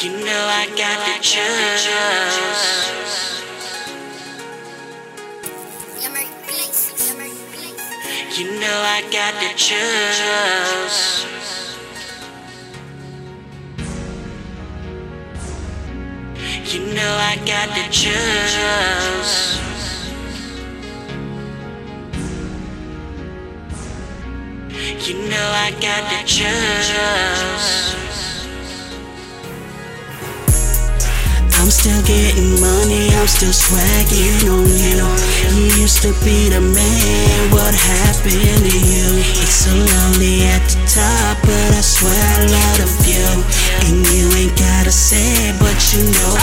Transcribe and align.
You 0.00 0.10
know 0.12 0.44
I 0.46 0.66
got 0.76 0.98
the 1.06 1.18
juice. 1.20 1.88
You 8.38 8.60
know 8.60 8.78
I 8.80 9.02
got 9.10 9.34
the 9.40 9.50
juice. 9.56 11.26
You 16.72 16.80
know 16.94 17.16
I 17.18 17.36
got 17.44 17.68
the 17.74 17.82
juice. 17.90 19.58
You 25.08 25.14
know 25.28 25.50
I 25.50 25.72
got 25.80 26.02
the 26.12 26.22
juice. 26.24 27.97
I'm 31.58 31.70
still 31.70 32.00
getting 32.06 32.60
money, 32.60 33.10
I'm 33.18 33.26
still 33.26 33.52
swagging 33.52 34.46
on 34.46 34.70
you. 34.70 35.02
You 35.58 35.82
used 35.82 36.02
to 36.02 36.14
be 36.22 36.48
the 36.48 36.62
man, 36.62 37.50
what 37.50 37.74
happened 37.74 38.62
to 38.62 38.78
you? 38.78 39.06
It's 39.42 39.66
so 39.66 39.74
lonely 39.74 40.46
at 40.46 40.62
the 40.70 40.78
top, 40.86 41.42
but 41.42 41.70
I 41.74 41.82
swear 41.82 42.14
I 42.14 42.46
love 42.46 43.02
you. 43.02 43.26
And 43.90 44.06
you 44.14 44.30
ain't 44.38 44.54
gotta 44.54 44.92
say 44.92 45.50
but 45.58 45.74
you 45.92 46.06
know 46.06 46.37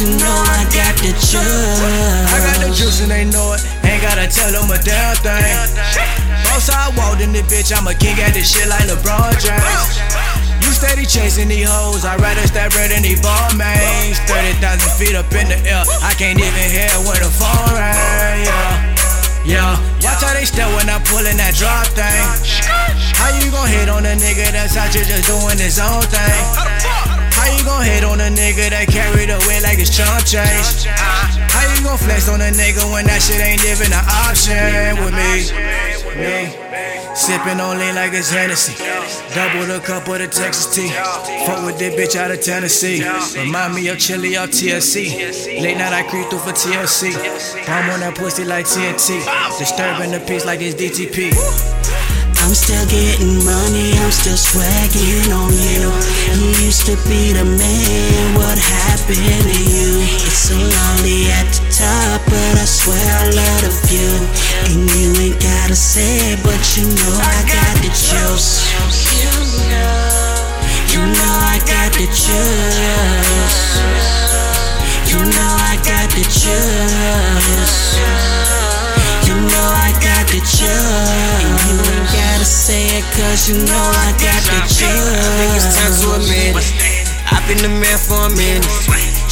you 0.00 0.10
know 0.18 0.36
I 0.50 0.66
got 0.74 0.94
the 0.98 1.14
juice. 1.14 1.38
I 1.38 2.36
got 2.42 2.58
the 2.58 2.70
juice 2.74 2.98
and 3.02 3.10
they 3.10 3.24
know 3.28 3.54
it. 3.54 3.62
Ain't 3.86 4.02
gotta 4.02 4.26
tell 4.26 4.50
them 4.50 4.66
a 4.70 4.78
damn 4.82 5.14
thing. 5.22 5.54
Both 6.50 6.66
I 6.70 6.90
walked 6.98 7.22
in 7.22 7.30
this 7.30 7.46
bitch, 7.46 7.70
I'm 7.70 7.86
a 7.86 7.94
king 7.94 8.18
at 8.18 8.34
this 8.34 8.50
shit 8.50 8.66
like 8.66 8.90
LeBron 8.90 9.38
James. 9.38 9.90
You 10.64 10.70
steady 10.74 11.06
chasing 11.06 11.46
these 11.46 11.68
hoes, 11.68 12.04
I'd 12.04 12.18
rather 12.20 12.42
step 12.46 12.74
red 12.74 12.90
than 12.90 13.02
these 13.02 13.22
ball 13.22 13.54
mains. 13.54 14.18
30,000 14.26 14.58
feet 14.98 15.14
up 15.14 15.30
in 15.30 15.46
the 15.46 15.58
air, 15.62 15.86
I 16.02 16.14
can't 16.18 16.38
even 16.42 16.66
hear 16.74 16.90
when 17.06 17.18
the 17.22 17.30
phone 17.30 17.70
ring. 17.74 18.46
Yeah, 19.46 19.78
yeah. 19.78 19.94
Watch 20.14 20.22
how 20.22 20.34
they 20.34 20.44
step 20.46 20.70
when 20.78 20.86
I'm 20.90 21.02
pulling 21.10 21.38
that 21.38 21.54
drop 21.58 21.86
thing. 21.90 22.22
How 23.18 23.34
you 23.34 23.50
gon' 23.50 23.66
hit 23.66 23.88
on 23.88 24.06
a 24.06 24.14
nigga 24.14 24.50
that's 24.54 24.76
out 24.76 24.94
here 24.94 25.02
just 25.02 25.26
doing 25.26 25.58
his 25.58 25.78
own 25.82 26.02
thing? 26.06 26.83
How 27.44 27.52
you 27.52 27.64
gon' 27.64 27.84
hit 27.84 28.04
on 28.04 28.20
a 28.20 28.32
nigga 28.32 28.72
that 28.72 28.88
the 28.88 29.36
weight 29.44 29.60
like 29.60 29.76
it's 29.76 29.92
chump 29.92 30.24
change? 30.24 30.88
How 30.88 31.60
you 31.76 31.84
gon' 31.84 31.98
flex 31.98 32.26
on 32.26 32.40
a 32.40 32.48
nigga 32.48 32.80
when 32.90 33.04
that 33.04 33.20
shit 33.20 33.36
ain't 33.36 33.60
even 33.68 33.92
an 33.92 34.00
option 34.24 34.96
with 35.04 35.12
me? 35.12 35.52
Me. 36.16 36.48
Sippin' 37.12 37.60
on 37.60 37.78
lean 37.78 37.94
like 37.94 38.14
it's 38.14 38.30
Hennessy. 38.30 38.72
Double 39.34 39.66
the 39.66 39.78
cup 39.84 40.08
of 40.08 40.20
the 40.20 40.26
Texas 40.26 40.74
tea. 40.74 40.88
Fuck 41.44 41.66
with 41.66 41.78
this 41.78 41.92
bitch 41.92 42.16
out 42.18 42.30
of 42.30 42.40
Tennessee. 42.40 43.04
Remind 43.36 43.74
me 43.74 43.88
of 43.88 43.98
Chili 43.98 44.38
or 44.38 44.48
TSC. 44.48 45.60
Late 45.60 45.76
night 45.76 45.92
I 45.92 46.02
creep 46.08 46.30
through 46.30 46.38
for 46.38 46.52
TLC. 46.56 47.12
I'm 47.68 47.90
on 47.90 48.00
that 48.00 48.16
pussy 48.16 48.46
like 48.46 48.64
TNT. 48.64 49.20
Disturbing 49.58 50.12
the 50.12 50.20
peace 50.26 50.46
like 50.46 50.62
it's 50.62 50.80
DTP. 50.80 52.03
I'm 52.44 52.52
still 52.52 52.84
getting 52.92 53.40
money, 53.42 53.96
I'm 53.96 54.12
still 54.12 54.36
swagging 54.36 55.32
on 55.32 55.48
you. 55.56 55.88
You 56.36 56.52
used 56.60 56.84
to 56.84 56.96
be 57.08 57.32
the 57.32 57.40
man, 57.40 58.36
what 58.36 58.58
happened 58.60 59.48
to 59.48 59.58
you? 59.64 60.04
It's 60.28 60.52
so 60.52 60.54
lonely 60.54 61.32
at 61.32 61.48
the 61.48 61.64
top, 61.72 62.20
but 62.28 62.54
I 62.60 62.68
swear 62.68 63.00
I 63.00 63.32
love 63.32 63.80
you. 63.88 64.12
And 64.68 64.84
you 64.92 65.16
ain't 65.24 65.40
gotta 65.40 65.74
say 65.74 66.36
it, 66.36 66.44
but 66.44 66.60
you 66.76 66.84
know 66.84 67.16
I 67.16 67.48
got 67.48 67.80
the 67.80 67.88
juice. 67.88 68.60
You 70.92 71.00
know 71.00 71.34
I 71.48 71.64
got 71.64 71.96
the 71.96 72.04
juice. 72.12 72.76
You 75.08 75.16
know 75.16 75.52
I 75.64 75.80
got 75.80 76.12
the 76.12 76.28
juice. 76.28 77.96
You 79.24 79.32
know 79.32 79.68
I 79.80 79.96
got 79.96 80.28
the 80.28 80.40
juice. 80.44 81.43
Say 82.44 83.00
it, 83.00 83.04
cause 83.16 83.48
you 83.48 83.56
know 83.56 83.72
I 83.72 84.12
got 84.20 84.36
the 84.44 84.68
think 84.68 85.56
it's 85.56 85.64
time 85.80 85.96
to 85.96 86.20
admit 86.20 86.52
it. 86.52 87.04
I've 87.32 87.40
been 87.48 87.56
the 87.64 87.72
man 87.72 87.96
for 87.96 88.20
a 88.20 88.30
minute. 88.36 88.68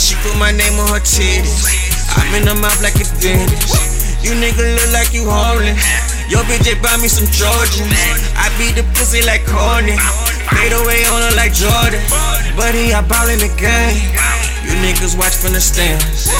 She 0.00 0.16
put 0.24 0.32
my 0.40 0.48
name 0.48 0.80
on 0.80 0.88
her 0.96 1.04
titties. 1.04 1.68
I'm 2.16 2.32
in 2.32 2.48
her 2.48 2.56
mouth 2.56 2.80
like 2.80 2.96
a 2.96 3.04
dentist. 3.20 4.24
You 4.24 4.32
nigga 4.32 4.64
look 4.64 4.90
like 4.96 5.12
you 5.12 5.28
homeless. 5.28 5.76
Yo 6.32 6.40
bitch 6.48 6.64
just 6.64 6.80
buy 6.80 6.96
me 7.04 7.08
some 7.12 7.28
Georgians. 7.28 7.92
I 8.32 8.48
beat 8.56 8.80
the 8.80 8.84
pussy 8.96 9.20
like 9.28 9.44
Corny. 9.44 9.92
Fade 10.48 10.72
away 10.72 11.04
on 11.12 11.20
her 11.20 11.36
like 11.36 11.52
Jordan. 11.52 12.00
Buddy, 12.56 12.96
I 12.96 13.04
ball 13.04 13.28
in 13.28 13.44
the 13.44 13.52
game. 13.60 14.08
You 14.64 14.72
niggas 14.80 15.20
watch 15.20 15.36
from 15.36 15.52
the 15.52 15.60
stands. 15.60 16.32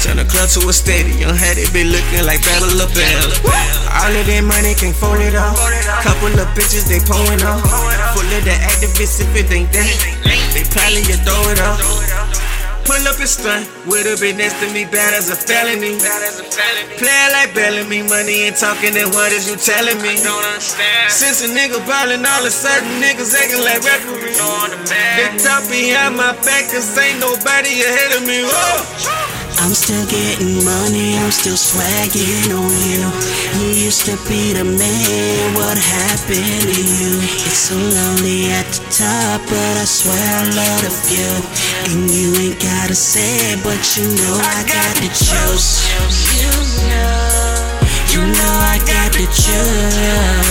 Turn 0.00 0.16
the 0.16 0.24
club 0.24 0.48
to 0.56 0.64
a 0.64 0.72
stadium, 0.72 1.36
had 1.36 1.60
it 1.60 1.68
be 1.76 1.84
looking 1.84 2.24
like 2.24 2.40
Battle 2.40 2.72
of 2.80 2.88
Bell. 2.96 3.75
All 3.96 4.12
of 4.12 4.24
that 4.28 4.44
money 4.44 4.74
can't 4.76 4.94
fold 4.94 5.20
it 5.20 5.34
off. 5.34 5.56
Couple 6.04 6.34
of 6.36 6.48
bitches 6.52 6.86
they 6.88 7.00
pulling 7.00 7.40
up. 7.42 7.64
Full 8.12 8.28
of 8.28 8.42
the 8.44 8.56
activists 8.68 9.24
if 9.24 9.32
it 9.32 9.50
ain't 9.50 9.72
that. 9.72 9.88
They 10.52 10.64
probably 10.68 11.02
you 11.08 11.16
throw 11.24 11.40
it 11.52 11.60
off. 11.60 11.80
Pull 12.86 13.02
up 13.08 13.18
and 13.18 13.28
stunt 13.28 13.66
a 14.06 14.14
bitch 14.14 14.38
next 14.38 14.62
to 14.62 14.70
me, 14.70 14.84
bad 14.86 15.10
as 15.12 15.26
a 15.26 15.34
felony. 15.34 15.98
Play 17.02 17.22
like 17.34 17.50
Bellamy, 17.54 18.06
money 18.06 18.46
ain't 18.46 18.56
talking, 18.56 18.94
then 18.94 19.10
what 19.10 19.32
is 19.32 19.50
you 19.50 19.56
telling 19.58 19.98
me? 19.98 20.14
Since 21.10 21.42
a 21.42 21.48
nigga 21.50 21.82
ballin', 21.82 22.22
all 22.22 22.40
of 22.40 22.46
a 22.46 22.50
sudden 22.50 22.86
niggas 23.02 23.34
acting 23.34 23.64
like 23.66 23.82
referee. 23.82 24.38
They 25.18 25.26
talk 25.42 25.66
behind 25.66 26.16
my 26.16 26.32
back, 26.46 26.70
cause 26.70 26.96
ain't 26.98 27.18
nobody 27.18 27.82
ahead 27.82 28.14
of 28.14 28.22
me. 28.22 28.46
Whoa. 28.46 29.25
I'm 29.58 29.72
still 29.72 30.06
getting 30.06 30.64
money, 30.64 31.16
I'm 31.16 31.30
still 31.32 31.56
swagging 31.56 32.52
on 32.52 32.70
you. 32.84 33.02
You 33.58 33.88
used 33.88 34.04
to 34.06 34.16
be 34.28 34.52
the 34.52 34.64
man, 34.64 35.54
what 35.54 35.78
happened 35.78 36.68
to 36.68 36.82
you? 36.82 37.12
It's 37.48 37.72
so 37.72 37.76
lonely 37.76 38.52
at 38.52 38.66
the 38.68 38.84
top, 38.92 39.40
but 39.48 39.74
I 39.80 39.84
swear 39.84 40.20
I 40.20 40.44
love 40.52 40.96
you. 41.08 41.30
And 41.90 42.10
you 42.10 42.34
ain't 42.36 42.60
gotta 42.60 42.94
say 42.94 43.52
it, 43.52 43.64
but 43.64 43.80
you 43.96 44.04
know 44.04 44.36
I 44.38 44.62
got 44.68 44.92
the 45.00 45.08
juice. 45.08 45.88
You 46.36 46.52
know, 46.92 47.80
you 48.12 48.20
know 48.20 48.54
I 48.70 48.78
got 48.84 49.12
the 49.12 49.24
juice. 49.24 50.45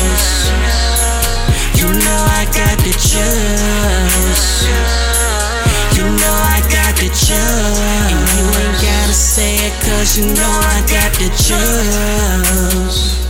You 10.17 10.23
know 10.33 10.59
I 10.61 10.79
got 10.87 11.11
the 11.19 11.27
juice. 11.43 13.24